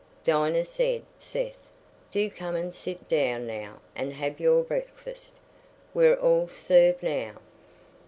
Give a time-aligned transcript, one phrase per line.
[0.25, 1.59] "Dinah," said Seth,
[2.09, 5.35] "do come and sit down now and have your breakfast.
[5.93, 7.35] We're all served now."